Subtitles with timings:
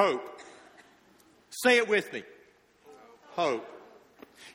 [0.00, 0.40] Hope.
[1.50, 2.22] Say it with me.
[3.32, 3.68] Hope.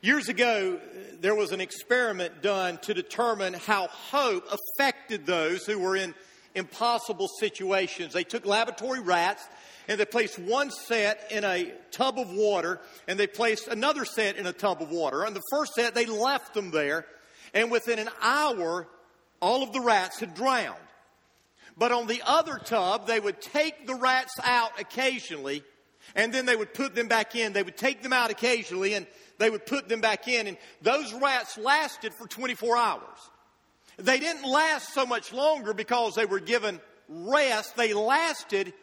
[0.02, 0.80] Years ago,
[1.22, 6.16] there was an experiment done to determine how hope affected those who were in
[6.56, 8.12] impossible situations.
[8.12, 9.48] They took laboratory rats
[9.88, 14.38] and they placed one set in a tub of water and they placed another set
[14.38, 15.28] in a tub of water.
[15.28, 17.06] On the first set, they left them there
[17.54, 18.88] and within an hour,
[19.44, 20.85] all of the rats had drowned.
[21.78, 25.64] But on the other tub, they would take the rats out occasionally
[26.14, 27.54] and then they would put them back in.
[27.54, 30.48] They would take them out occasionally and they would put them back in.
[30.48, 33.02] And those rats lasted for 24 hours.
[33.98, 37.76] They didn't last so much longer because they were given rest.
[37.76, 38.74] They lasted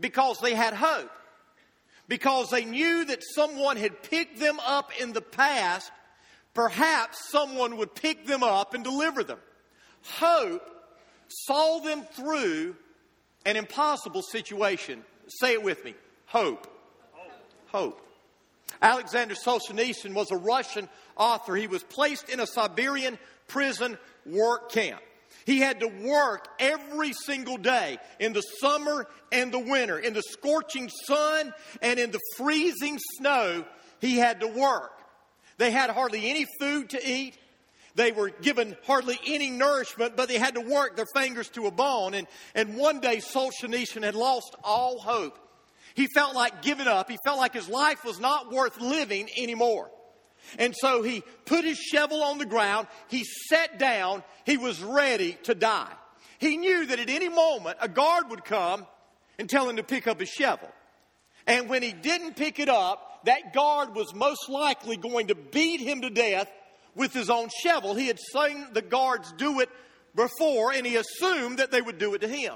[0.00, 1.10] because they had hope.
[2.08, 5.90] Because they knew that someone had picked them up in the past.
[6.54, 9.38] Perhaps someone would pick them up and deliver them.
[10.02, 10.77] Hope
[11.28, 12.76] saw them through
[13.46, 15.04] an impossible situation.
[15.28, 15.94] Say it with me.
[16.26, 16.66] Hope.
[17.66, 18.00] Hope.
[18.80, 21.56] Alexander Solzhenitsyn was a Russian author.
[21.56, 25.00] He was placed in a Siberian prison work camp.
[25.46, 30.22] He had to work every single day in the summer and the winter, in the
[30.22, 33.64] scorching sun and in the freezing snow.
[34.00, 34.92] He had to work.
[35.56, 37.36] They had hardly any food to eat.
[37.98, 41.72] They were given hardly any nourishment, but they had to work their fingers to a
[41.72, 42.14] bone.
[42.14, 45.36] And, and one day, Solzhenitsyn had lost all hope.
[45.96, 47.10] He felt like giving up.
[47.10, 49.90] He felt like his life was not worth living anymore.
[50.60, 52.86] And so he put his shovel on the ground.
[53.08, 54.22] He sat down.
[54.46, 55.92] He was ready to die.
[56.38, 58.86] He knew that at any moment a guard would come
[59.40, 60.68] and tell him to pick up his shovel.
[61.48, 65.80] And when he didn't pick it up, that guard was most likely going to beat
[65.80, 66.48] him to death
[66.98, 67.94] with his own shovel.
[67.94, 69.70] He had seen the guards do it
[70.14, 72.54] before, and he assumed that they would do it to him.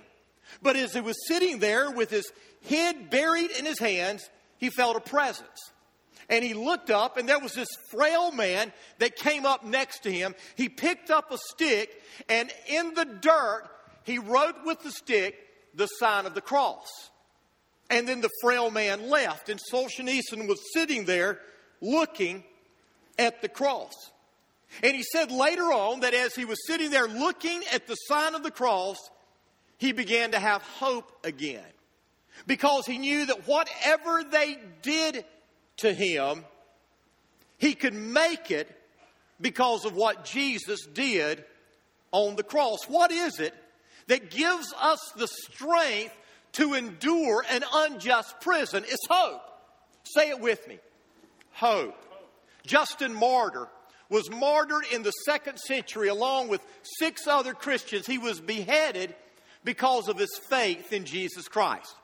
[0.61, 2.31] But as he was sitting there with his
[2.69, 5.71] head buried in his hands, he felt a presence.
[6.29, 10.13] And he looked up, and there was this frail man that came up next to
[10.13, 10.35] him.
[10.57, 11.91] He picked up a stick,
[12.29, 13.65] and in the dirt,
[14.05, 15.37] he wrote with the stick
[15.75, 16.89] the sign of the cross.
[17.91, 21.39] And then the frail man left, and Solzhenitsyn was sitting there
[21.81, 22.45] looking
[23.19, 23.93] at the cross.
[24.83, 28.35] And he said later on that as he was sitting there looking at the sign
[28.35, 28.97] of the cross,
[29.79, 31.65] he began to have hope again
[32.47, 35.25] because he knew that whatever they did
[35.79, 36.45] to him,
[37.59, 38.69] he could make it
[39.41, 41.45] because of what Jesus did
[42.13, 42.85] on the cross.
[42.89, 43.55] What is it
[44.07, 46.15] that gives us the strength
[46.53, 48.85] to endure an unjust prison?
[48.87, 49.43] It's hope.
[50.05, 50.79] Say it with me
[51.53, 51.97] hope.
[52.67, 53.69] Justin Martyr
[54.13, 56.61] was martyred in the second century along with
[56.99, 58.07] six other Christians.
[58.07, 59.15] He was beheaded
[59.65, 61.97] because of his faith in Jesus Christ.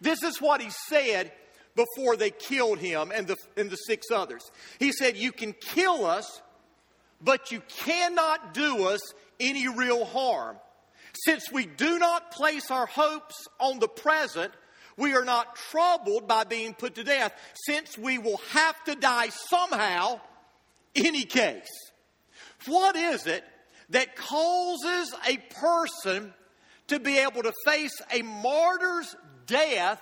[0.00, 1.32] This is what he said
[1.74, 4.48] before they killed him and the, and the six others.
[4.78, 6.40] He said, You can kill us,
[7.20, 9.00] but you cannot do us
[9.40, 10.56] any real harm.
[11.24, 14.52] Since we do not place our hopes on the present,
[14.96, 17.32] we are not troubled by being put to death,
[17.66, 20.20] since we will have to die somehow,
[20.96, 21.68] any case.
[22.66, 23.44] What is it
[23.90, 26.32] that causes a person
[26.88, 29.14] to be able to face a martyr's
[29.46, 30.00] death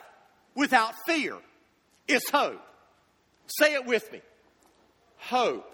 [0.55, 1.37] without fear
[2.09, 2.60] is hope.
[3.47, 4.21] Say it with me
[5.16, 5.71] hope.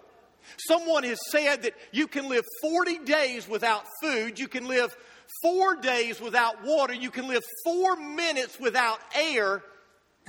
[0.68, 4.96] Someone has said that you can live 40 days without food, you can live
[5.42, 9.62] four days without water, you can live four minutes without air,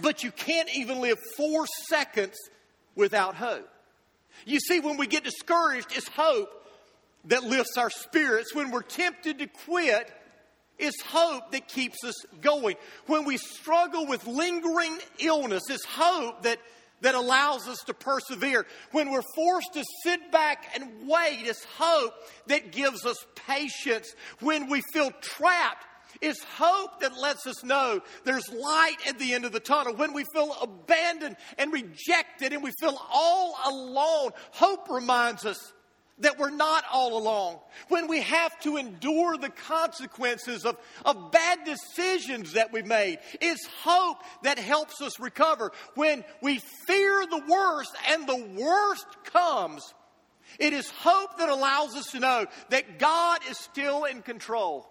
[0.01, 2.35] but you can't even live four seconds
[2.95, 3.69] without hope.
[4.45, 6.49] You see, when we get discouraged, it's hope
[7.25, 8.53] that lifts our spirits.
[8.55, 10.11] When we're tempted to quit,
[10.79, 12.75] it's hope that keeps us going.
[13.05, 16.57] When we struggle with lingering illness, it's hope that,
[17.01, 18.65] that allows us to persevere.
[18.91, 22.13] When we're forced to sit back and wait, it's hope
[22.47, 24.13] that gives us patience.
[24.39, 25.85] When we feel trapped,
[26.21, 29.95] it's hope that lets us know there's light at the end of the tunnel.
[29.95, 35.73] When we feel abandoned and rejected and we feel all alone, hope reminds us
[36.19, 37.57] that we're not all alone,
[37.87, 43.17] when we have to endure the consequences of, of bad decisions that we've made.
[43.39, 45.71] It's hope that helps us recover.
[45.95, 49.93] When we fear the worst and the worst comes,
[50.59, 54.90] it is hope that allows us to know that God is still in control.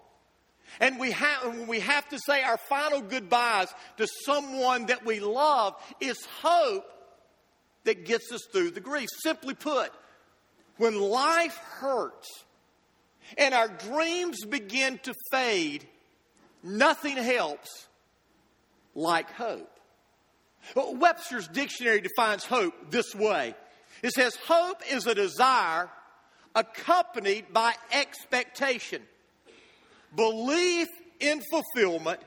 [0.79, 5.21] And we have, when we have to say our final goodbyes to someone that we
[5.21, 6.85] love, it's hope
[7.85, 9.09] that gets us through the grief.
[9.23, 9.91] Simply put,
[10.77, 12.29] when life hurts
[13.37, 15.87] and our dreams begin to fade,
[16.63, 17.89] nothing helps
[18.95, 19.69] like hope.
[20.77, 23.55] Webster's dictionary defines hope this way
[24.03, 25.91] it says, Hope is a desire
[26.55, 29.03] accompanied by expectation,
[30.15, 32.21] belief in fulfillment,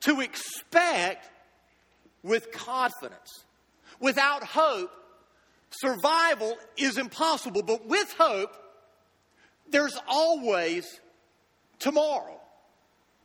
[0.00, 1.28] to expect
[2.22, 3.44] with confidence.
[4.00, 4.90] Without hope,
[5.70, 8.52] survival is impossible, but with hope,
[9.70, 10.84] there's always
[11.78, 12.38] tomorrow.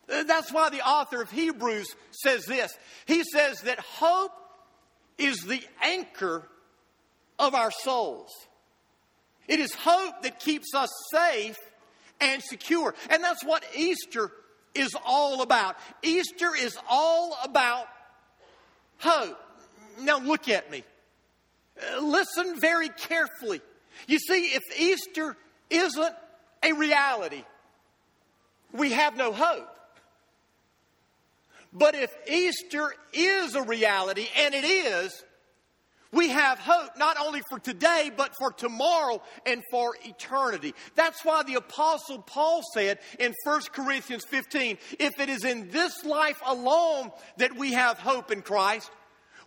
[0.08, 2.72] That's why the author of Hebrews says this.
[3.06, 4.32] He says that hope
[5.18, 6.48] is the anchor
[7.38, 8.32] of our souls.
[9.48, 11.58] It is hope that keeps us safe
[12.20, 12.94] and secure.
[13.10, 14.32] And that's what Easter
[14.74, 15.78] is all about.
[16.04, 17.88] Easter is all about
[19.00, 19.38] hope.
[20.02, 20.84] Now look at me.
[21.80, 23.62] Uh, listen very carefully.
[24.08, 25.36] You see, if Easter
[25.70, 26.16] isn't
[26.64, 27.44] a reality,
[28.72, 29.70] we have no hope.
[31.74, 35.24] But if Easter is a reality, and it is,
[36.12, 40.74] we have hope not only for today, but for tomorrow and for eternity.
[40.96, 46.06] That's why the Apostle Paul said in 1 Corinthians 15 if it is in this
[46.06, 48.90] life alone that we have hope in Christ,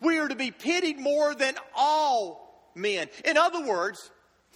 [0.00, 3.08] we are to be pitied more than all men.
[3.24, 4.10] In other words,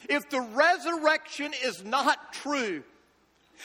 [0.09, 2.83] if the resurrection is not true,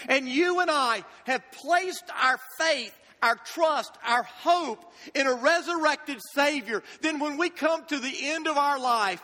[0.07, 6.19] and you and I have placed our faith our trust, our hope in a resurrected
[6.33, 9.21] Savior, then when we come to the end of our life,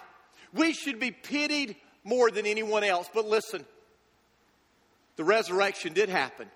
[0.53, 3.09] we should be pitied more than anyone else.
[3.13, 3.65] But listen,
[5.15, 6.49] the resurrection did happen.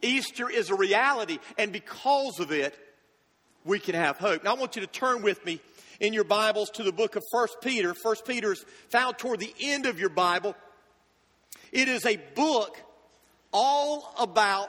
[0.00, 2.76] Easter is a reality, and because of it,
[3.64, 4.42] we can have hope.
[4.42, 5.60] Now, I want you to turn with me
[6.00, 7.94] in your Bibles to the book of 1 Peter.
[8.02, 10.56] 1 Peter is found toward the end of your Bible.
[11.70, 12.76] It is a book
[13.52, 14.68] all about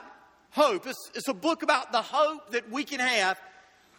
[0.54, 0.86] hope.
[0.86, 3.38] It's, it's a book about the hope that we can have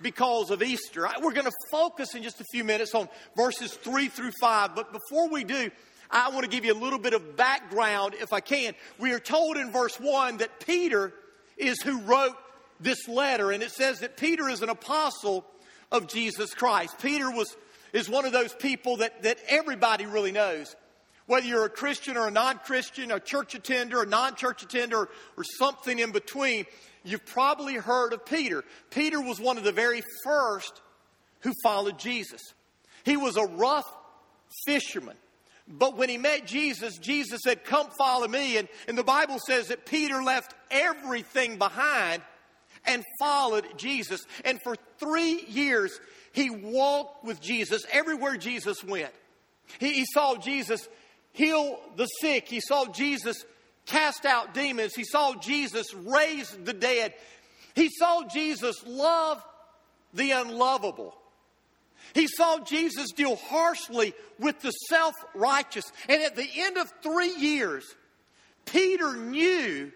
[0.02, 1.08] because of Easter.
[1.22, 4.76] We're going to focus in just a few minutes on verses 3 through 5.
[4.76, 5.70] But before we do,
[6.10, 8.74] I want to give you a little bit of background if I can.
[9.00, 11.14] We are told in verse 1 that Peter
[11.58, 12.36] is who wrote
[12.80, 15.46] this letter, and it says that Peter is an apostle
[15.92, 16.98] of Jesus Christ.
[17.00, 17.56] Peter was
[17.94, 20.76] is one of those people that, that everybody really knows.
[21.28, 25.10] Whether you're a Christian or a non Christian, a church attender, a non church attender,
[25.38, 26.66] or something in between,
[27.04, 28.64] you've probably heard of Peter.
[28.92, 30.82] Peter was one of the very first
[31.42, 32.42] who followed Jesus.
[33.04, 33.86] He was a rough
[34.66, 35.18] fisherman.
[35.68, 38.58] But when he met Jesus, Jesus said, Come follow me.
[38.58, 42.22] And, and the Bible says that Peter left everything behind
[42.86, 44.26] and followed Jesus.
[44.44, 46.00] And for three years,
[46.34, 49.14] he walked with Jesus everywhere Jesus went.
[49.80, 50.88] He, he saw Jesus
[51.36, 52.48] heal the sick.
[52.48, 53.46] He saw Jesus
[53.86, 54.96] cast out demons.
[54.96, 57.14] He saw Jesus raise the dead.
[57.76, 59.44] He saw Jesus love
[60.14, 61.16] the unlovable.
[62.14, 65.92] He saw Jesus deal harshly with the self righteous.
[66.08, 67.84] And at the end of three years,
[68.66, 69.92] Peter knew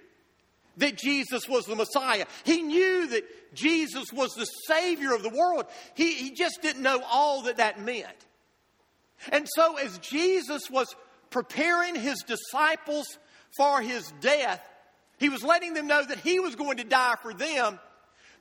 [0.77, 2.25] that Jesus was the Messiah.
[2.43, 5.65] He knew that Jesus was the Savior of the world.
[5.93, 8.07] He, he just didn't know all that that meant.
[9.31, 10.95] And so, as Jesus was
[11.29, 13.17] preparing his disciples
[13.57, 14.61] for his death,
[15.17, 17.79] he was letting them know that he was going to die for them.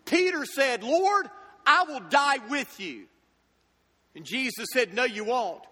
[0.05, 1.29] Peter said, Lord,
[1.67, 3.07] I will die with you.
[4.15, 5.63] And Jesus said, No, you won't.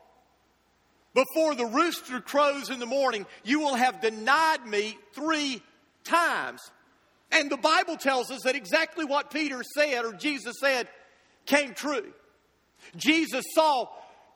[1.14, 5.62] Before the rooster crows in the morning, you will have denied me three
[6.04, 6.60] times.
[7.32, 10.88] And the Bible tells us that exactly what Peter said or Jesus said
[11.46, 12.12] came true.
[12.96, 13.88] Jesus saw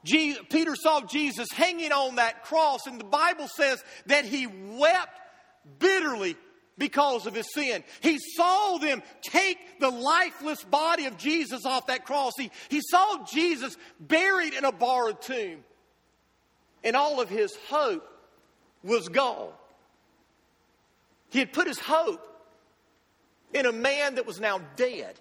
[0.05, 5.21] Peter saw Jesus hanging on that cross, and the Bible says that he wept
[5.79, 6.37] bitterly
[6.79, 7.85] because of his sin.
[8.01, 12.33] He saw them take the lifeless body of Jesus off that cross.
[12.39, 15.63] He, he saw Jesus buried in a borrowed tomb,
[16.83, 18.07] and all of his hope
[18.83, 19.53] was gone.
[21.29, 22.27] He had put his hope
[23.53, 25.21] in a man that was now dead.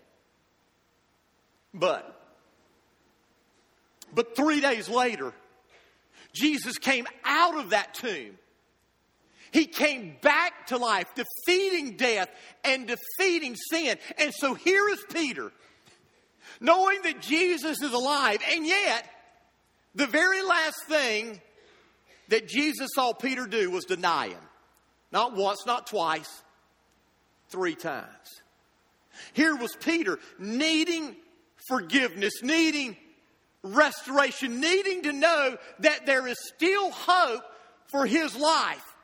[1.74, 2.19] But
[4.14, 5.34] but three days later,
[6.34, 8.38] Jesus came out of that tomb.
[9.52, 12.30] He came back to life, defeating death
[12.64, 13.98] and defeating sin.
[14.18, 15.52] And so here is Peter,
[16.62, 19.10] knowing that Jesus is alive, and yet
[19.96, 21.42] the very last thing
[22.28, 24.42] that Jesus saw Peter do was deny him.
[25.12, 26.44] Not once, not twice,
[27.50, 28.06] three times.
[29.34, 31.16] Here was Peter needing
[31.68, 32.96] forgiveness, needing
[33.64, 37.44] restoration, needing to know that there is still hope
[37.88, 38.96] for his life.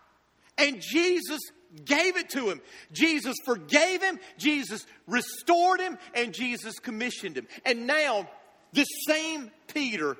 [0.57, 1.41] And Jesus
[1.83, 2.62] gave it to him.
[2.91, 7.47] Jesus forgave him, Jesus restored him, and Jesus commissioned him.
[7.65, 8.29] And now,
[8.71, 10.15] this same Peter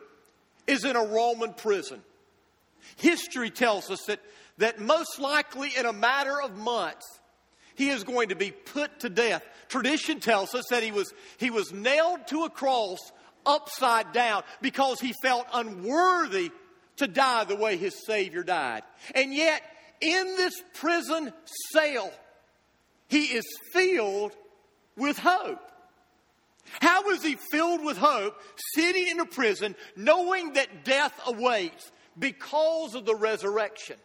[0.68, 2.02] is in a Roman prison.
[2.98, 4.20] History tells us that,
[4.58, 7.20] that most likely in a matter of months,
[7.76, 9.44] he is going to be put to death.
[9.68, 13.00] Tradition tells us that he was, he was nailed to a cross
[13.46, 16.52] upside down because he felt unworthy
[16.98, 18.84] to die the way his Savior died.
[19.14, 19.62] And yet,
[20.02, 21.34] in this prison
[21.72, 22.12] cell,
[23.08, 24.32] he is filled
[24.98, 25.60] with hope.
[26.82, 28.40] How was he filled with hope
[28.74, 33.98] sitting in a prison knowing that death awaits because of the resurrection?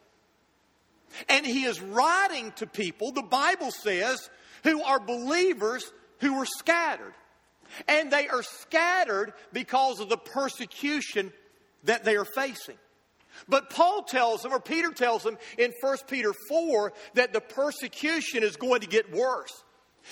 [1.28, 4.30] And he is writing to people, the Bible says,
[4.62, 7.14] who are believers who were scattered.
[7.88, 11.32] And they are scattered because of the persecution
[11.84, 12.76] that they are facing.
[13.48, 18.42] But Paul tells them, or Peter tells them in 1 Peter 4, that the persecution
[18.42, 19.64] is going to get worse.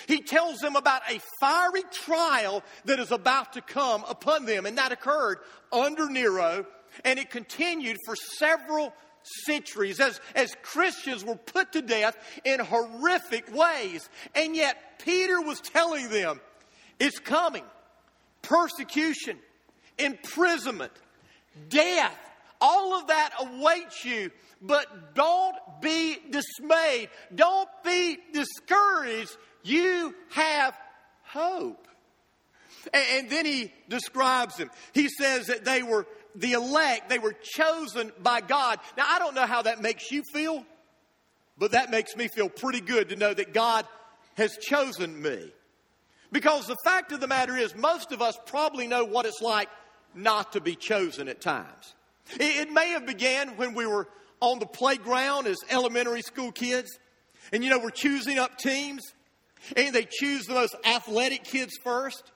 [0.06, 4.78] He tells them about a fiery trial that is about to come upon them, and
[4.78, 5.38] that occurred
[5.72, 6.66] under Nero,
[7.04, 8.92] and it continued for several
[9.44, 14.08] centuries as, as Christians were put to death in horrific ways.
[14.34, 16.40] And yet, Peter was telling them,
[16.98, 17.64] it's coming
[18.42, 19.38] persecution,
[19.98, 20.92] imprisonment,
[21.68, 22.16] death.
[22.60, 27.08] All of that awaits you, but don't be dismayed.
[27.34, 29.36] Don't be discouraged.
[29.62, 30.76] You have
[31.22, 31.86] hope.
[32.92, 34.70] And, then he describes them.
[34.92, 38.78] He says that they were the elect, they were chosen by God.
[38.96, 40.64] Now, I don't know how that makes you feel,
[41.58, 43.86] but that makes me feel pretty good to know that God
[44.36, 45.52] has chosen me.
[46.30, 49.68] Because the fact of the matter is, most of us probably know what it's like
[50.14, 51.94] not to be chosen at times.
[52.38, 54.08] It, may have began when we were
[54.40, 56.98] on the playground as elementary school kids.
[57.52, 59.02] And you know, we're choosing up teams.
[59.76, 62.30] And they choose the most athletic kids first.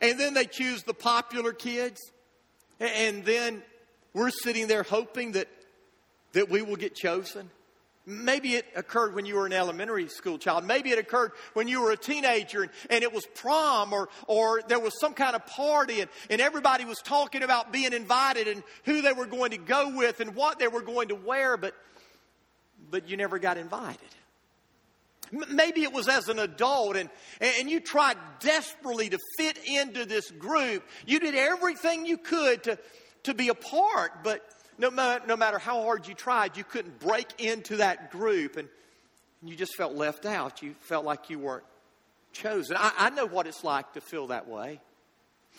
[0.00, 2.00] And then they choose the popular kids.
[2.78, 3.62] And then
[4.12, 5.48] we're sitting there hoping that,
[6.32, 7.50] that we will get chosen.
[8.08, 10.64] Maybe it occurred when you were an elementary school child.
[10.64, 14.62] Maybe it occurred when you were a teenager and, and it was prom or, or
[14.68, 18.62] there was some kind of party and, and everybody was talking about being invited and
[18.84, 21.74] who they were going to go with and what they were going to wear, but,
[22.92, 23.98] but you never got invited.
[25.50, 27.10] Maybe it was as an adult and,
[27.40, 30.84] and you tried desperately to fit into this group.
[31.06, 32.78] You did everything you could to,
[33.24, 34.48] to be a part, but
[34.78, 38.68] no, no matter how hard you tried, you couldn't break into that group and
[39.42, 40.62] you just felt left out.
[40.62, 41.64] You felt like you weren't
[42.32, 42.76] chosen.
[42.78, 44.80] I, I know what it's like to feel that way.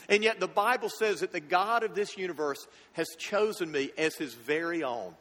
[0.09, 4.15] And yet the Bible says that the God of this universe has chosen me as
[4.15, 5.15] his very own.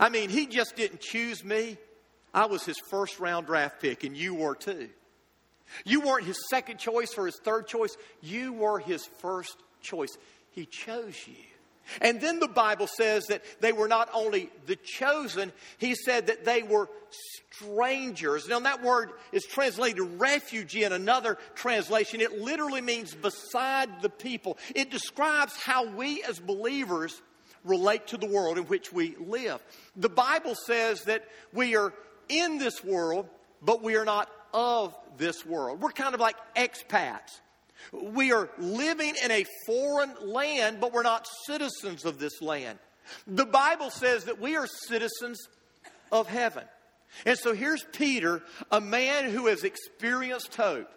[0.00, 1.78] I mean, he just didn't choose me.
[2.34, 4.88] I was his first round draft pick, and you were too.
[5.84, 7.96] You weren't his second choice or his third choice.
[8.20, 10.16] You were his first choice.
[10.50, 11.34] He chose you.
[12.00, 16.44] And then the Bible says that they were not only the chosen, he said that
[16.44, 16.88] they were
[17.50, 18.48] strangers.
[18.48, 22.20] Now, that word is translated refugee in another translation.
[22.20, 24.58] It literally means beside the people.
[24.74, 27.20] It describes how we as believers
[27.64, 29.62] relate to the world in which we live.
[29.96, 31.92] The Bible says that we are
[32.28, 33.28] in this world,
[33.60, 35.80] but we are not of this world.
[35.80, 37.40] We're kind of like expats.
[37.90, 42.78] We are living in a foreign land, but we're not citizens of this land.
[43.26, 45.48] The Bible says that we are citizens
[46.10, 46.64] of heaven.
[47.26, 50.90] And so here's Peter, a man who has experienced hope.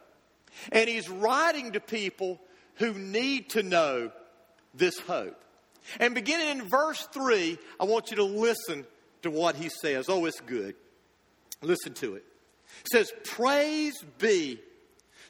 [0.72, 2.40] And he's writing to people
[2.76, 4.12] who need to know
[4.74, 5.42] this hope.
[6.00, 8.86] And beginning in verse 3, I want you to listen
[9.24, 10.06] to what he says.
[10.10, 10.76] Oh, it's good.
[11.62, 12.24] Listen to it.
[12.82, 14.60] It says, Praise be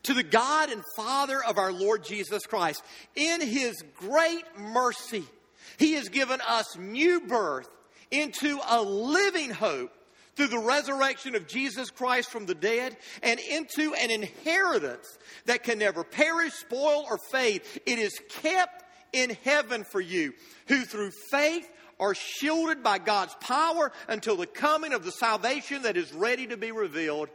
[0.06, 2.84] to the God and Father of our Lord Jesus Christ.
[3.16, 5.24] In his great mercy,
[5.78, 7.68] he has given us new birth
[8.12, 9.92] into a living hope
[10.36, 15.80] through the resurrection of Jesus Christ from the dead and into an inheritance that can
[15.80, 17.62] never perish, spoil, or fade.
[17.86, 18.84] It is kept
[19.14, 20.34] in heaven for you,
[20.68, 21.70] who through faith
[22.00, 26.58] are shielded by God's power until the coming of the salvation that is ready to
[26.58, 27.30] be revealed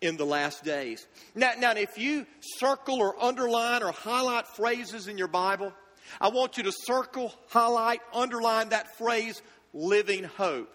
[0.00, 1.06] in the last days.
[1.34, 5.72] Now, now, if you circle or underline or highlight phrases in your Bible,
[6.20, 10.70] I want you to circle, highlight, underline that phrase, living hope.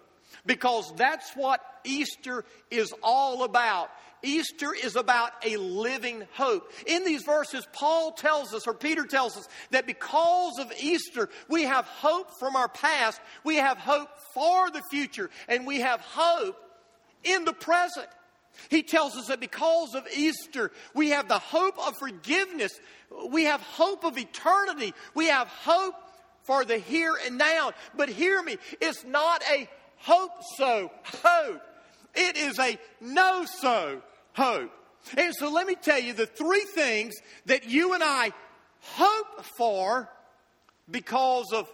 [0.46, 3.90] Because that's what Easter is all about.
[4.24, 6.72] Easter is about a living hope.
[6.88, 11.64] In these verses, Paul tells us, or Peter tells us, that because of Easter, we
[11.64, 16.58] have hope from our past, we have hope for the future, and we have hope
[17.24, 18.08] in the present.
[18.70, 22.80] He tells us that because of Easter, we have the hope of forgiveness.
[23.30, 24.94] We have hope of eternity.
[25.14, 25.96] We have hope
[26.44, 27.72] for the here and now.
[27.96, 29.68] But hear me, it's not a
[29.98, 31.62] hope so hope.
[32.16, 34.02] It is a no so
[34.34, 34.72] hope.
[35.18, 37.14] And so let me tell you the three things
[37.46, 38.32] that you and I
[38.80, 40.10] hope for
[40.90, 41.72] because of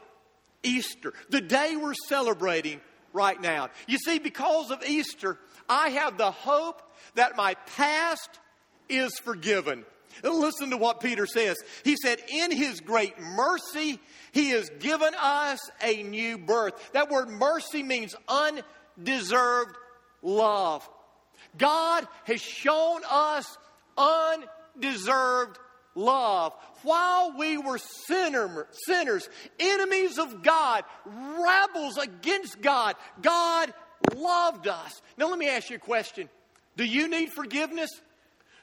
[0.64, 2.82] Easter, the day we're celebrating
[3.14, 3.70] right now.
[3.88, 5.38] You see, because of Easter,
[5.70, 6.82] I have the hope
[7.16, 8.40] that my past
[8.90, 9.86] is forgiven.
[10.24, 11.58] Listen to what Peter says.
[11.84, 14.00] He said, In his great mercy,
[14.32, 16.92] he has given us a new birth.
[16.94, 19.76] That word mercy means undeserved
[20.22, 20.90] love.
[21.58, 23.58] God has shown us
[23.98, 25.58] undeserved
[25.96, 26.54] love.
[26.84, 33.74] While we were sinner, sinners, enemies of God, rebels against God, God
[34.16, 35.02] loved us.
[35.18, 36.30] Now, let me ask you a question
[36.78, 37.90] Do you need forgiveness?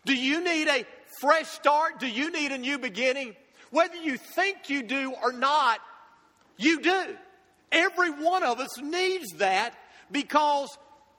[0.04, 0.86] Do you need a
[1.20, 1.98] fresh start?
[1.98, 3.34] Do you need a new beginning?
[3.70, 5.80] Whether you think you do or not,
[6.56, 7.16] you do.
[7.72, 9.74] Every one of us needs that
[10.10, 10.68] because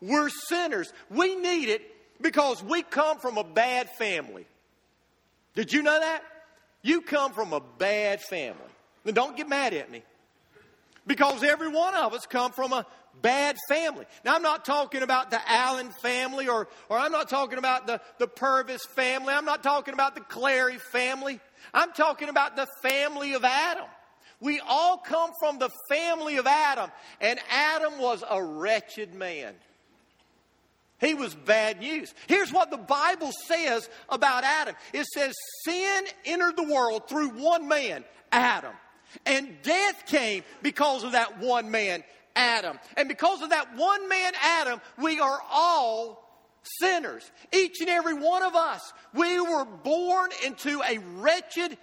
[0.02, 0.92] we're sinners.
[1.10, 1.82] We need it
[2.22, 4.46] because we come from a bad family.
[5.56, 6.24] Did you know that?
[6.82, 8.62] You come from a bad family.
[9.04, 10.04] Now, don't get mad at me.
[11.06, 12.86] Because every one of us come from a
[13.22, 14.06] bad family.
[14.24, 18.02] Now, I'm not talking about the Allen family or, or I'm not talking about the,
[18.18, 19.34] the Purvis family.
[19.34, 21.40] I'm not talking about the Clary family.
[21.74, 23.86] I'm talking about the family of Adam.
[24.40, 29.56] We all come from the family of Adam, and Adam was a wretched man.
[31.00, 32.14] He was bad news.
[32.28, 35.34] Here's what the Bible says about Adam it says,
[35.64, 38.74] Sin entered the world through one man, Adam.
[39.26, 42.04] And death came because of that one man,
[42.38, 42.79] Adam.
[42.96, 46.24] And because of that one man, Adam, we are all
[46.79, 47.29] sinners.
[47.53, 48.94] Each and every one of us.
[49.13, 51.77] We were born into a wretched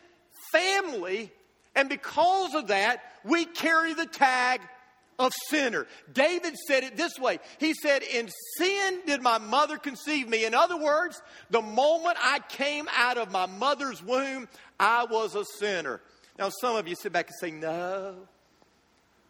[0.53, 1.33] family.
[1.75, 4.61] And because of that, we carry the tag
[5.19, 5.87] of sinner.
[6.13, 10.45] David said it this way He said, In sin did my mother conceive me.
[10.45, 15.45] In other words, the moment I came out of my mother's womb, I was a
[15.45, 16.01] sinner.
[16.39, 18.15] Now, some of you sit back and say, No,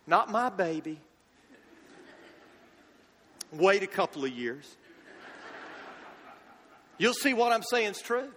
[0.07, 1.01] not my baby.
[3.57, 4.77] Wait a couple of years.
[6.99, 8.29] You'll see what I'm saying is true.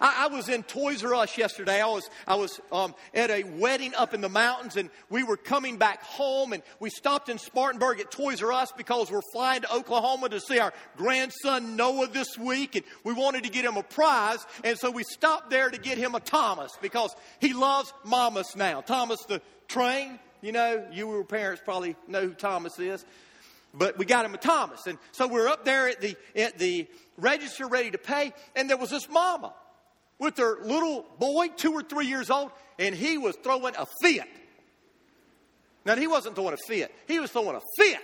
[0.00, 1.80] I, I, was in Toys R Us yesterday.
[1.80, 5.36] I was, I was um, at a wedding up in the mountains, and we were
[5.36, 9.62] coming back home, and we stopped in Spartanburg at Toys R Us because we're flying
[9.62, 13.76] to Oklahoma to see our grandson Noah this week, and we wanted to get him
[13.76, 17.92] a prize, and so we stopped there to get him a Thomas because he loves
[18.04, 18.80] Mamas now.
[18.80, 23.04] Thomas the train, you know, you were parents probably know who Thomas is
[23.74, 24.86] but we got him a Thomas.
[24.86, 28.76] And so we're up there at the, at the register ready to pay, and there
[28.76, 29.52] was this mama
[30.18, 34.28] with her little boy, two or three years old, and he was throwing a fit.
[35.84, 38.00] Now, he wasn't throwing a fit, he was throwing a fit.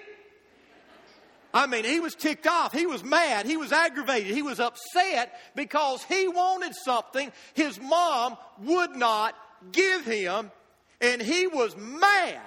[1.52, 2.72] I mean, he was ticked off.
[2.72, 3.44] He was mad.
[3.44, 4.32] He was aggravated.
[4.32, 9.34] He was upset because he wanted something his mom would not
[9.72, 10.52] give him,
[11.00, 12.40] and he was mad.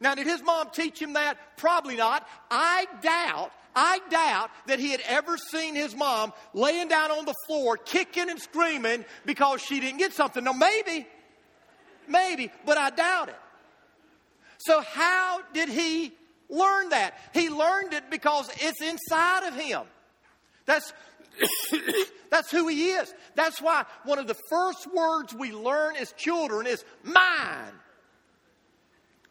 [0.00, 1.38] Now, did his mom teach him that?
[1.56, 2.28] Probably not.
[2.50, 7.34] I doubt I doubt that he had ever seen his mom laying down on the
[7.46, 10.42] floor, kicking and screaming because she didn't get something.
[10.42, 11.06] Now, maybe,
[12.08, 13.38] maybe, but I doubt it.
[14.56, 16.14] So, how did he
[16.48, 17.18] learn that?
[17.34, 19.82] He learned it because it's inside of him.
[20.64, 20.94] That's,
[22.30, 23.12] that's who he is.
[23.34, 27.74] That's why one of the first words we learn as children is mine.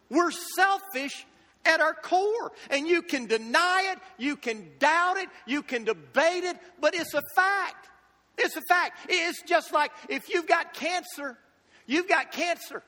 [0.10, 1.26] We're selfish
[1.65, 2.52] at our core.
[2.70, 7.13] And you can deny it, you can doubt it, you can debate it, but it's
[7.13, 7.89] a fact.
[8.38, 8.98] It's a fact.
[9.10, 11.38] It's just like if you've got cancer,
[11.86, 12.84] you've got cancer.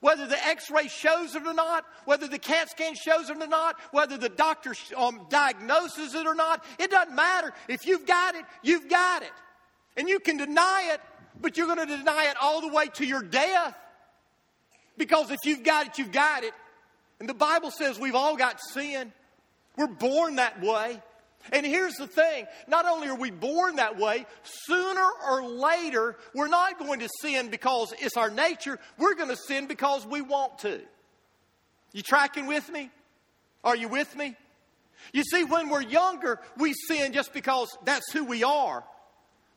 [0.00, 3.46] Whether the x ray shows it or not, whether the CAT scan shows it or
[3.46, 7.52] not, whether the doctor um, diagnoses it or not, it doesn't matter.
[7.68, 9.32] If you've got it, you've got it.
[9.98, 11.00] And you can deny it,
[11.42, 13.76] but you're going to deny it all the way to your death.
[15.00, 16.52] Because if you've got it, you've got it.
[17.20, 19.14] And the Bible says we've all got sin.
[19.74, 21.00] We're born that way.
[21.52, 26.48] And here's the thing not only are we born that way, sooner or later, we're
[26.48, 28.78] not going to sin because it's our nature.
[28.98, 30.82] We're going to sin because we want to.
[31.92, 32.90] You tracking with me?
[33.64, 34.36] Are you with me?
[35.14, 38.84] You see, when we're younger, we sin just because that's who we are.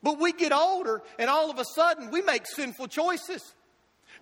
[0.02, 3.42] But we get older, and all of a sudden, we make sinful choices.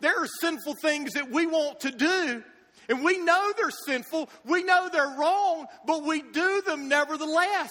[0.01, 2.43] There are sinful things that we want to do,
[2.89, 7.69] And we know they're sinful, we know they're wrong, but we do them nevertheless.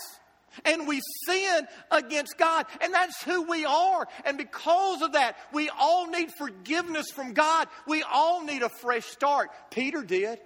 [0.64, 2.66] And we sin against God.
[2.80, 4.08] And that's who we are.
[4.24, 7.68] And because of that, we all need forgiveness from God.
[7.86, 9.50] We all need a fresh start.
[9.70, 10.40] Peter did.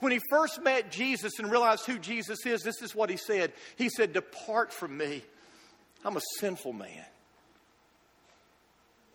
[0.00, 3.52] When he first met Jesus and realized who Jesus is, this is what he said.
[3.76, 5.22] He said, Depart from me.
[6.04, 7.04] I'm a sinful man.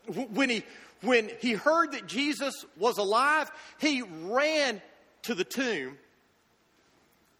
[0.08, 0.64] When he,
[1.02, 4.82] when he heard that Jesus was alive, he ran
[5.24, 5.98] to the tomb,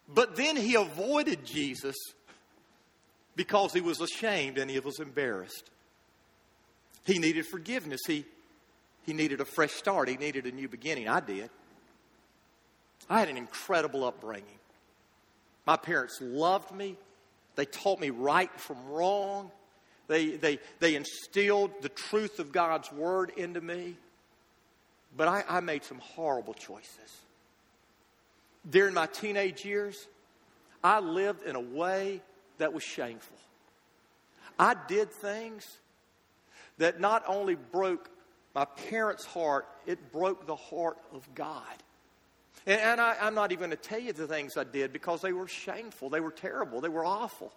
[0.08, 1.96] but then he avoided Jesus
[3.36, 5.70] because he was ashamed and he was embarrassed.
[7.04, 8.00] He needed forgiveness.
[8.06, 8.24] He,
[9.04, 10.08] he needed a fresh start.
[10.08, 11.08] He needed a new beginning.
[11.08, 11.50] I did.
[13.08, 14.58] I had an incredible upbringing.
[15.66, 16.96] My parents loved me.
[17.54, 19.50] They taught me right from wrong.
[20.08, 23.96] They, they, they instilled the truth of God's word into me.
[25.16, 27.20] But I, I made some horrible choices.
[28.68, 30.06] During my teenage years,
[30.82, 32.20] I lived in a way
[32.58, 33.36] that was shameful.
[34.58, 35.78] I did things
[36.78, 38.10] that not only broke
[38.54, 41.62] my parents' heart, it broke the heart of God.
[42.66, 45.20] And, and I, I'm not even going to tell you the things I did because
[45.20, 47.52] they were shameful, they were terrible, they were awful.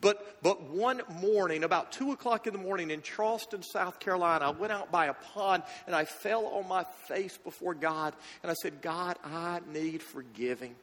[0.00, 4.50] But, but one morning, about 2 o'clock in the morning in Charleston, South Carolina, I
[4.50, 8.54] went out by a pond and I fell on my face before God and I
[8.54, 10.76] said, God, I need forgiving.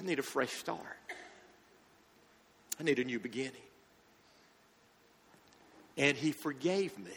[0.00, 0.80] I need a fresh start.
[2.80, 3.52] I need a new beginning.
[5.98, 7.12] And He forgave me.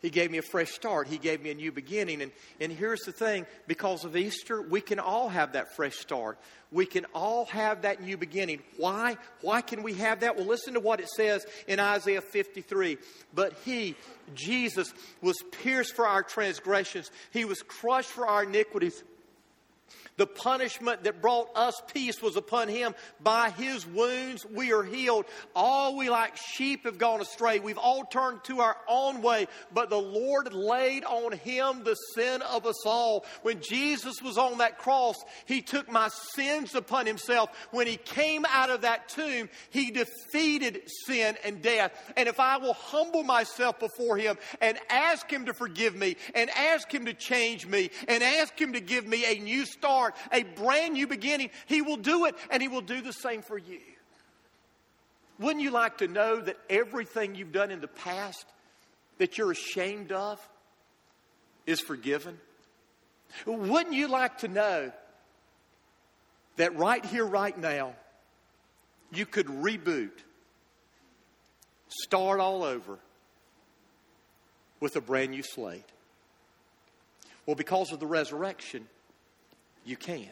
[0.00, 1.08] He gave me a fresh start.
[1.08, 2.22] He gave me a new beginning.
[2.22, 6.38] And, and here's the thing because of Easter, we can all have that fresh start.
[6.72, 8.62] We can all have that new beginning.
[8.76, 9.16] Why?
[9.42, 10.36] Why can we have that?
[10.36, 12.96] Well, listen to what it says in Isaiah 53.
[13.34, 13.96] But He,
[14.34, 19.02] Jesus, was pierced for our transgressions, He was crushed for our iniquities.
[20.20, 22.94] The punishment that brought us peace was upon him.
[23.22, 25.24] By his wounds we are healed.
[25.56, 27.58] All we like sheep have gone astray.
[27.58, 32.42] We've all turned to our own way, but the Lord laid on him the sin
[32.42, 33.24] of us all.
[33.40, 37.48] When Jesus was on that cross, he took my sins upon himself.
[37.70, 41.92] When he came out of that tomb, he defeated sin and death.
[42.18, 46.50] And if I will humble myself before him and ask him to forgive me and
[46.50, 50.32] ask him to change me and ask him to give me a new start, start,
[50.32, 53.58] a brand new beginning, He will do it and He will do the same for
[53.58, 53.80] you.
[55.38, 58.44] Wouldn't you like to know that everything you've done in the past
[59.18, 60.38] that you're ashamed of
[61.66, 62.38] is forgiven?
[63.46, 64.92] Wouldn't you like to know
[66.56, 67.94] that right here, right now,
[69.12, 70.10] you could reboot,
[71.88, 72.98] start all over
[74.78, 75.84] with a brand new slate?
[77.46, 78.86] Well, because of the resurrection,
[79.90, 80.28] you can.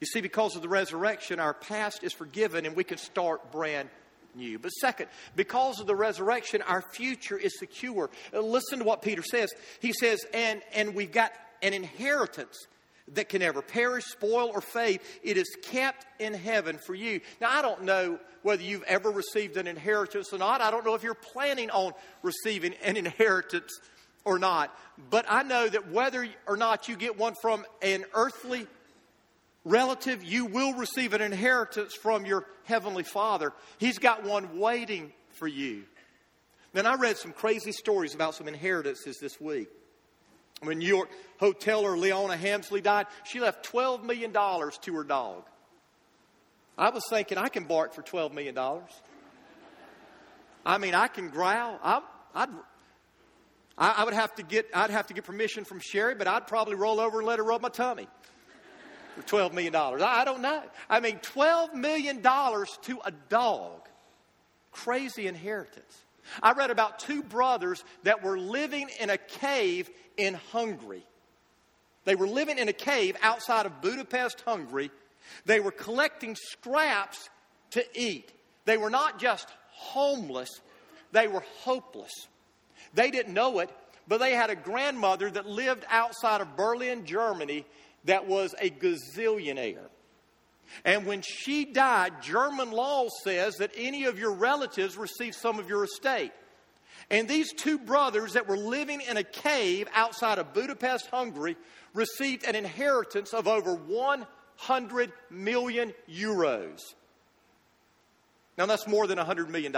[0.00, 3.88] You see, because of the resurrection, our past is forgiven and we can start brand
[4.34, 4.58] new.
[4.58, 8.10] But second, because of the resurrection, our future is secure.
[8.32, 9.52] Uh, listen to what Peter says.
[9.80, 12.66] He says, and, and we've got an inheritance
[13.14, 15.00] that can never perish, spoil, or fade.
[15.22, 17.20] It is kept in heaven for you.
[17.40, 20.60] Now, I don't know whether you've ever received an inheritance or not.
[20.60, 23.72] I don't know if you're planning on receiving an inheritance
[24.24, 24.76] or not.
[25.10, 28.66] But I know that whether or not you get one from an earthly
[29.64, 33.52] relative, you will receive an inheritance from your heavenly Father.
[33.78, 35.84] He's got one waiting for you.
[36.72, 39.68] Then I read some crazy stories about some inheritances this week.
[40.62, 45.44] When New York hoteler Leona Helmsley died, she left $12 million to her dog.
[46.78, 48.56] I was thinking I can bark for $12 million.
[50.64, 51.78] I mean, I can growl.
[51.82, 52.00] I,
[52.34, 52.48] I'd,
[53.76, 56.76] I would have to get, I'd have to get permission from Sherry, but I'd probably
[56.76, 58.06] roll over and let her rub my tummy
[59.20, 59.74] $12 million.
[59.74, 60.62] I don't know.
[60.88, 63.88] I mean, $12 million to a dog.
[64.70, 66.02] Crazy inheritance.
[66.42, 71.04] I read about two brothers that were living in a cave in Hungary.
[72.04, 74.90] They were living in a cave outside of Budapest, Hungary.
[75.46, 77.28] They were collecting scraps
[77.70, 78.32] to eat.
[78.64, 80.48] They were not just homeless,
[81.12, 82.28] they were hopeless.
[82.94, 83.70] They didn't know it,
[84.06, 87.64] but they had a grandmother that lived outside of Berlin, Germany,
[88.04, 89.88] that was a gazillionaire.
[90.84, 95.68] And when she died, German law says that any of your relatives receive some of
[95.68, 96.32] your estate.
[97.10, 101.56] And these two brothers that were living in a cave outside of Budapest, Hungary,
[101.94, 106.80] received an inheritance of over 100 million euros.
[108.56, 109.74] Now, that's more than $100 million.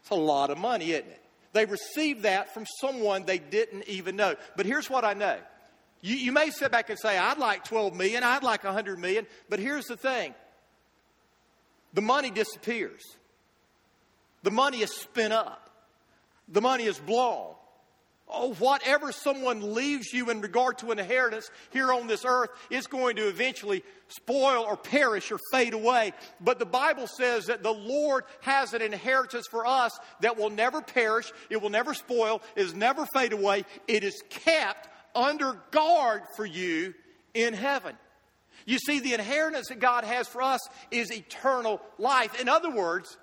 [0.00, 1.22] It's a lot of money, isn't it?
[1.52, 4.36] They received that from someone they didn't even know.
[4.56, 5.38] But here's what I know.
[6.02, 9.26] You, you may sit back and say, I'd like 12 million, I'd like 100 million,
[9.48, 10.34] but here's the thing
[11.92, 13.02] the money disappears,
[14.42, 15.70] the money is spent up,
[16.48, 17.54] the money is blown.
[18.32, 22.86] Oh, whatever someone leaves you in regard to an inheritance here on this earth is
[22.86, 26.12] going to eventually spoil or perish or fade away.
[26.40, 30.80] But the Bible says that the Lord has an inheritance for us that will never
[30.80, 33.64] perish, it will never spoil, it is never fade away.
[33.88, 36.94] It is kept under guard for you
[37.34, 37.96] in heaven.
[38.66, 42.40] You see, the inheritance that God has for us is eternal life.
[42.40, 43.16] In other words,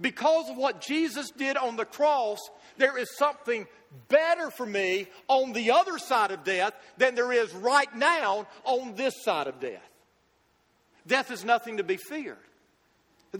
[0.00, 2.38] because of what Jesus did on the cross,
[2.76, 3.66] there is something
[4.08, 8.94] better for me on the other side of death than there is right now on
[8.94, 9.88] this side of death.
[11.06, 12.38] Death is nothing to be feared.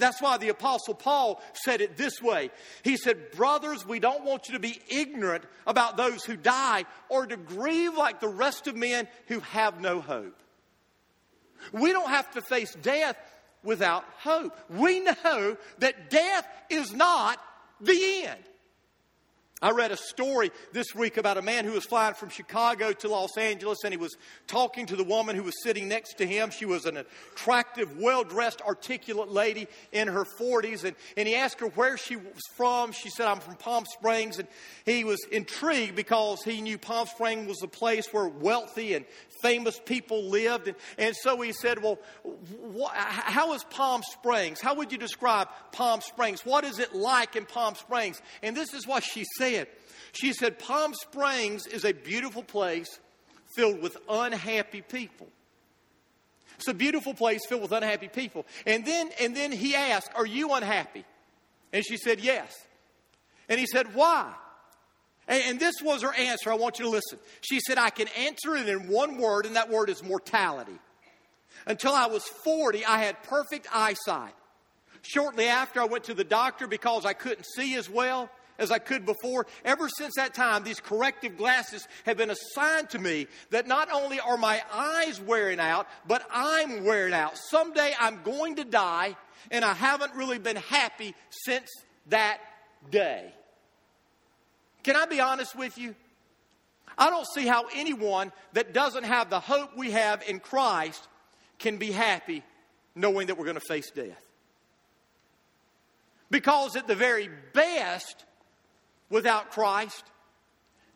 [0.00, 2.50] That's why the Apostle Paul said it this way.
[2.82, 7.26] He said, Brothers, we don't want you to be ignorant about those who die or
[7.26, 10.36] to grieve like the rest of men who have no hope.
[11.72, 13.16] We don't have to face death
[13.62, 14.56] without hope.
[14.68, 17.38] We know that death is not
[17.80, 18.42] the end.
[19.64, 23.08] I read a story this week about a man who was flying from Chicago to
[23.08, 24.14] Los Angeles and he was
[24.46, 26.50] talking to the woman who was sitting next to him.
[26.50, 30.84] She was an attractive, well dressed, articulate lady in her 40s.
[30.84, 32.92] And, and he asked her where she was from.
[32.92, 34.38] She said, I'm from Palm Springs.
[34.38, 34.48] And
[34.84, 39.06] he was intrigued because he knew Palm Springs was a place where wealthy and
[39.40, 40.68] famous people lived.
[40.68, 44.60] And, and so he said, Well, wh- how is Palm Springs?
[44.60, 46.44] How would you describe Palm Springs?
[46.44, 48.20] What is it like in Palm Springs?
[48.42, 49.53] And this is what she said
[50.12, 52.98] She said, Palm Springs is a beautiful place
[53.54, 55.28] filled with unhappy people.
[56.56, 58.46] It's a beautiful place filled with unhappy people.
[58.66, 61.04] And then, and then he asked, Are you unhappy?
[61.72, 62.54] And she said, Yes.
[63.48, 64.32] And he said, Why?
[65.26, 66.50] And, and this was her answer.
[66.50, 67.18] I want you to listen.
[67.40, 70.78] She said, I can answer it in one word, and that word is mortality.
[71.66, 74.34] Until I was 40, I had perfect eyesight.
[75.02, 78.78] Shortly after, I went to the doctor because I couldn't see as well as I
[78.78, 79.46] could before.
[79.64, 84.20] Ever since that time, these corrective glasses have been assigned to me that not only
[84.20, 87.38] are my eyes wearing out, but I'm wearing out.
[87.50, 89.16] Someday I'm going to die,
[89.50, 91.68] and I haven't really been happy since
[92.08, 92.38] that
[92.90, 93.32] day.
[94.82, 95.94] Can I be honest with you?
[96.96, 101.08] I don't see how anyone that doesn't have the hope we have in Christ
[101.58, 102.42] can be happy
[102.94, 104.22] knowing that we're going to face death.
[106.30, 108.24] Because at the very best,
[109.10, 110.04] without Christ.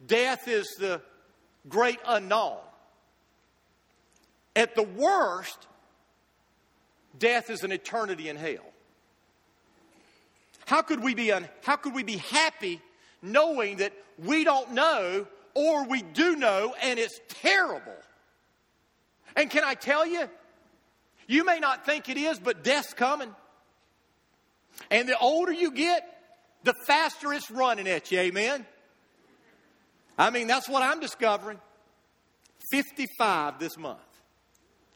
[0.07, 1.01] Death is the
[1.69, 2.59] great unknown.
[4.55, 5.67] At the worst,
[7.19, 8.73] death is an eternity in hell.
[10.67, 12.81] How could we be, un- how could we be happy
[13.23, 17.97] knowing that we don't know or we do know and it's terrible?
[19.37, 20.29] And can I tell you,
[21.27, 23.35] you may not think it is, but death's coming.
[24.91, 26.18] And the older you get,
[26.65, 28.19] the faster it's running at you.
[28.21, 28.67] Amen?
[30.19, 31.59] I mean, that's what I'm discovering.
[32.73, 33.99] 55 this month.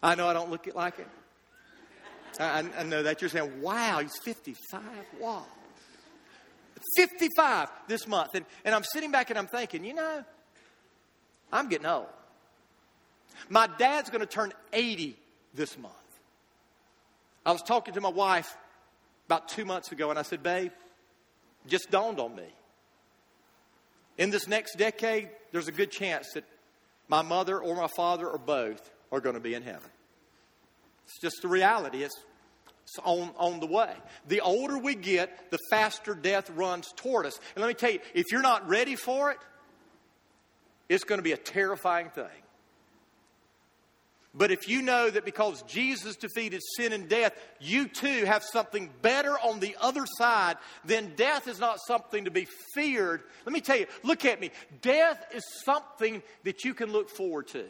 [0.03, 1.09] I know I don't look it like it.
[2.41, 4.83] I, I know that you're saying, wow, he's 55.
[5.21, 5.45] Wow.
[6.97, 8.35] 55 this month.
[8.35, 10.25] And, and I'm sitting back and I'm thinking, you know,
[11.53, 12.07] I'm getting old.
[13.49, 15.17] My dad's going to turn 80
[15.55, 15.95] this month.
[17.45, 18.57] I was talking to my wife
[19.27, 20.73] about two months ago and I said, babe,
[21.67, 22.47] just dawned on me.
[24.19, 26.45] In this next decade, there's a good chance that
[27.09, 29.91] my mother or my father or both are going to be in heaven.
[31.05, 32.03] It's just the reality.
[32.03, 32.19] It's,
[32.85, 33.93] it's on, on the way.
[34.29, 37.39] The older we get, the faster death runs toward us.
[37.55, 39.39] And let me tell you, if you're not ready for it,
[40.89, 42.42] it's going to be a terrifying thing.
[44.35, 48.89] But if you know that because Jesus defeated sin and death, you too have something
[49.03, 53.23] better on the other side, then death is not something to be feared.
[53.45, 54.51] Let me tell you, look at me.
[54.81, 57.65] Death is something that you can look forward to.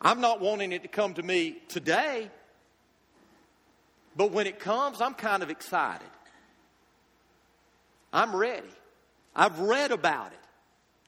[0.00, 2.28] I'm not wanting it to come to me today,
[4.16, 6.08] but when it comes, I'm kind of excited.
[8.12, 8.66] I'm ready.
[9.36, 10.38] I've read about it.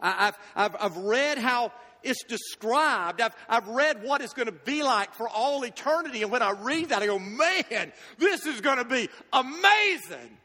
[0.01, 3.21] I've, I've, I've read how it's described.
[3.21, 6.23] I've, I've read what it's going to be like for all eternity.
[6.23, 10.37] And when I read that, I go, man, this is going to be amazing.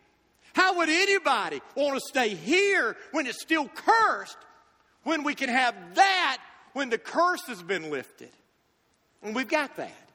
[0.53, 4.37] How would anybody want to stay here when it's still cursed
[5.03, 6.37] when we can have that
[6.73, 8.31] when the curse has been lifted?
[9.21, 10.09] And we've got that.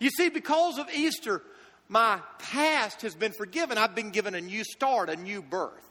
[0.00, 1.42] You see, because of Easter,
[1.88, 3.78] my past has been forgiven.
[3.78, 5.90] I've been given a new start, a new birth.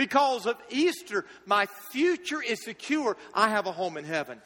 [0.00, 3.18] Because of Easter, my future is secure.
[3.34, 4.40] I have a home in heaven.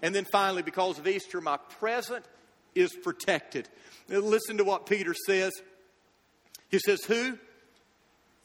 [0.00, 2.24] And then finally, because of Easter, my present
[2.74, 3.68] is protected.
[4.08, 5.52] Now, listen to what Peter says.
[6.70, 7.36] He says, Who?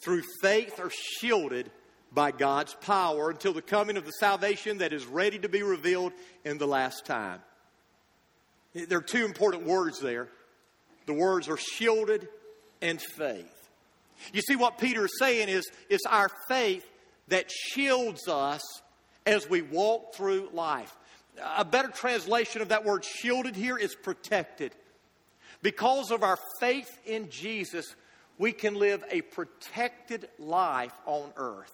[0.04, 1.72] Through faith are shielded
[2.12, 6.12] by God's power until the coming of the salvation that is ready to be revealed
[6.44, 7.40] in the last time.
[8.74, 10.28] There are two important words there.
[11.06, 12.28] The words are shielded
[12.82, 13.61] and faith.
[14.34, 16.86] You see, what Peter is saying is it's our faith
[17.28, 18.62] that shields us
[19.26, 20.96] as we walk through life.
[21.58, 24.74] A better translation of that word shielded here is protected.
[25.62, 27.96] Because of our faith in Jesus,
[28.38, 31.74] we can live a protected life on earth.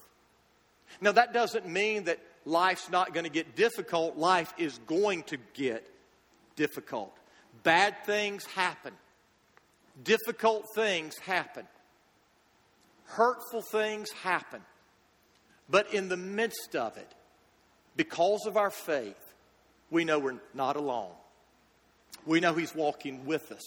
[1.01, 4.17] Now, that doesn't mean that life's not going to get difficult.
[4.17, 5.89] Life is going to get
[6.55, 7.15] difficult.
[7.63, 8.93] Bad things happen,
[10.03, 11.67] difficult things happen,
[13.07, 14.61] hurtful things happen.
[15.69, 17.11] But in the midst of it,
[17.95, 19.15] because of our faith,
[19.89, 21.11] we know we're not alone.
[22.25, 23.63] We know He's walking with us.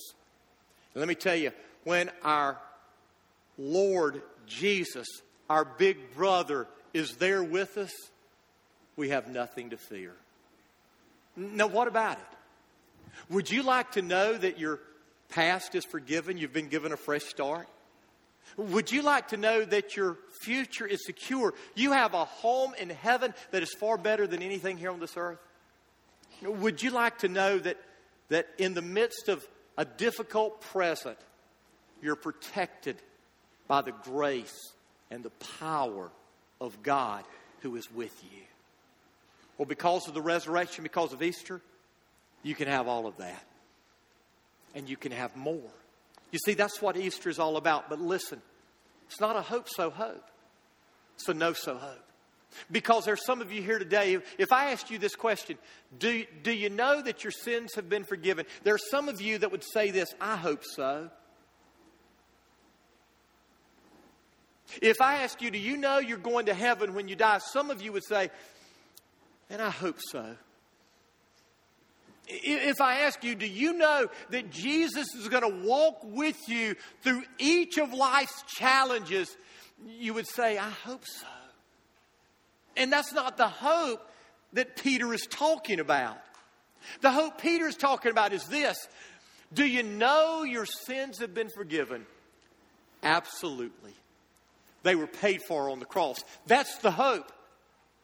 [0.94, 1.52] And let me tell you,
[1.84, 2.58] when our
[3.58, 5.06] Lord Jesus,
[5.48, 7.92] our big brother, is there with us,
[8.96, 10.12] we have nothing to fear.
[11.36, 12.38] Now, what about it?
[13.30, 14.80] Would you like to know that your
[15.28, 16.36] past is forgiven?
[16.36, 17.68] You've been given a fresh start?
[18.56, 21.54] Would you like to know that your future is secure?
[21.74, 25.16] You have a home in heaven that is far better than anything here on this
[25.16, 25.38] earth?
[26.42, 27.76] Would you like to know that,
[28.28, 31.18] that in the midst of a difficult present,
[32.02, 32.96] you're protected
[33.68, 34.72] by the grace
[35.10, 36.10] and the power
[36.60, 37.24] of God
[37.60, 38.42] who is with you?
[39.58, 41.60] Well, because of the resurrection, because of Easter,
[42.42, 43.44] you can have all of that.
[44.74, 45.70] And you can have more.
[46.30, 47.88] You see, that's what Easter is all about.
[47.88, 48.40] But listen,
[49.06, 50.30] it's not a hope so hope,
[51.14, 52.04] it's a know so hope.
[52.70, 55.56] Because there's some of you here today, if I asked you this question,
[55.98, 58.44] do, do you know that your sins have been forgiven?
[58.64, 61.10] There are some of you that would say this, I hope so.
[64.82, 67.38] If I asked you, do you know you're going to heaven when you die?
[67.38, 68.30] Some of you would say,
[69.48, 70.36] and I hope so.
[72.32, 76.76] If I ask you, do you know that Jesus is going to walk with you
[77.02, 79.36] through each of life's challenges?
[79.86, 81.26] You would say, I hope so.
[82.76, 84.08] And that's not the hope
[84.52, 86.18] that Peter is talking about.
[87.00, 88.88] The hope Peter is talking about is this
[89.52, 92.06] Do you know your sins have been forgiven?
[93.02, 93.94] Absolutely.
[94.82, 96.22] They were paid for on the cross.
[96.46, 97.30] That's the hope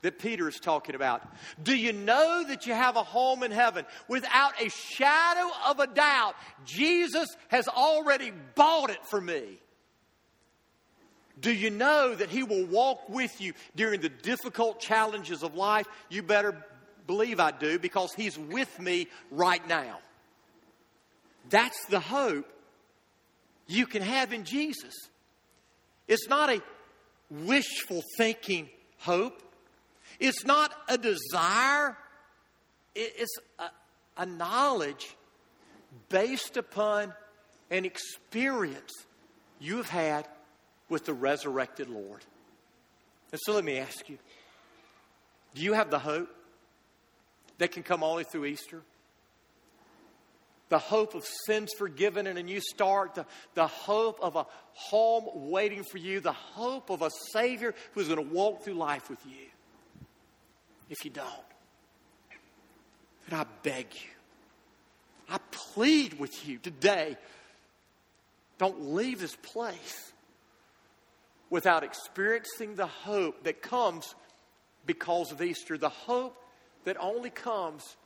[0.02, 1.22] that Peter is talking about.
[1.62, 3.84] Do you know that you have a home in heaven?
[4.08, 9.58] Without a shadow of a doubt, Jesus has already bought it for me.
[11.38, 15.86] Do you know that He will walk with you during the difficult challenges of life?
[16.08, 16.64] You better
[17.06, 19.98] believe I do because He's with me right now.
[21.50, 22.46] That's the hope
[23.66, 24.94] you can have in Jesus.
[26.08, 26.62] It's not a
[27.30, 29.42] wishful thinking hope,
[30.18, 31.96] it's not a desire,
[32.94, 33.70] it's a,
[34.16, 35.16] a knowledge
[36.08, 37.12] based upon
[37.70, 38.92] an experience
[39.58, 40.26] you've had
[40.88, 42.24] with the resurrected Lord.
[43.32, 44.18] And so let me ask you
[45.54, 46.28] do you have the hope
[47.58, 48.82] that can come only through Easter?
[50.68, 53.24] The hope of sins forgiven and a new start, the,
[53.54, 58.28] the hope of a home waiting for you, the hope of a Savior who's going
[58.28, 59.46] to walk through life with you.
[60.88, 61.26] If you don't,
[63.28, 64.10] then I beg you,
[65.28, 67.16] I plead with you today
[68.58, 70.12] don't leave this place
[71.50, 74.14] without experiencing the hope that comes
[74.86, 76.36] because of Easter, the hope
[76.84, 77.96] that only comes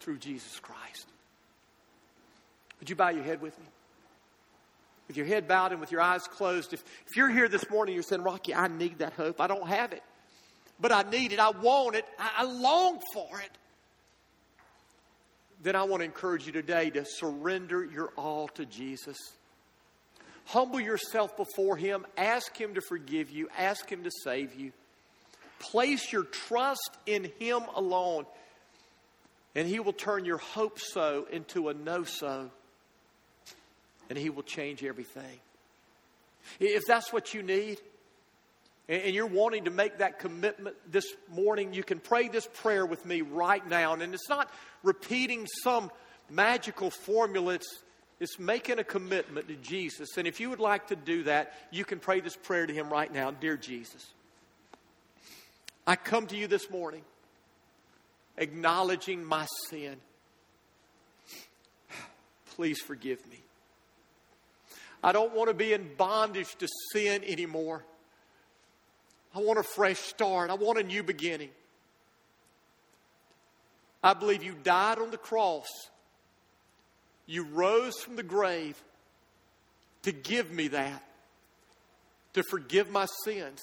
[0.00, 1.06] through Jesus Christ.
[2.80, 3.66] Would you bow your head with me?
[5.06, 7.94] With your head bowed and with your eyes closed, if, if you're here this morning,
[7.94, 9.40] you're saying, Rocky, I need that hope.
[9.40, 10.02] I don't have it,
[10.80, 11.38] but I need it.
[11.38, 12.04] I want it.
[12.18, 13.50] I, I long for it.
[15.62, 19.16] Then I want to encourage you today to surrender your all to Jesus.
[20.46, 22.06] Humble yourself before Him.
[22.18, 23.48] Ask Him to forgive you.
[23.56, 24.72] Ask Him to save you.
[25.58, 28.26] Place your trust in Him alone,
[29.54, 32.50] and He will turn your hope so into a know so,
[34.10, 35.40] and He will change everything.
[36.60, 37.80] If that's what you need,
[38.88, 43.06] and you're wanting to make that commitment this morning, you can pray this prayer with
[43.06, 43.94] me right now.
[43.94, 44.50] And it's not
[44.82, 45.90] repeating some
[46.28, 47.78] magical formula, it's
[48.20, 50.16] It's making a commitment to Jesus.
[50.18, 52.90] And if you would like to do that, you can pray this prayer to Him
[52.90, 54.06] right now Dear Jesus,
[55.86, 57.02] I come to you this morning
[58.36, 59.96] acknowledging my sin.
[62.56, 63.40] Please forgive me.
[65.02, 67.84] I don't want to be in bondage to sin anymore.
[69.34, 70.50] I want a fresh start.
[70.50, 71.50] I want a new beginning.
[74.02, 75.66] I believe you died on the cross.
[77.26, 78.82] You rose from the grave
[80.02, 81.02] to give me that,
[82.34, 83.60] to forgive my sins,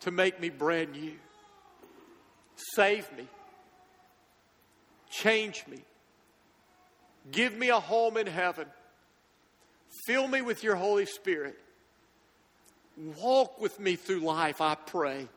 [0.00, 1.14] to make me brand new.
[2.74, 3.26] Save me.
[5.10, 5.78] Change me.
[7.32, 8.66] Give me a home in heaven.
[10.06, 11.58] Fill me with your Holy Spirit.
[12.96, 15.28] Walk with me through life, I pray.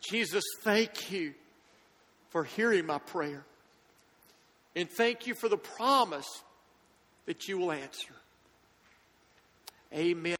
[0.00, 1.34] Jesus, thank you
[2.30, 3.44] for hearing my prayer.
[4.74, 6.42] And thank you for the promise
[7.26, 8.12] that you will answer.
[9.92, 10.35] Amen.